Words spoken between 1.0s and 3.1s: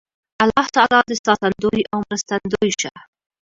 دې ساتندوی او مرستندوی شه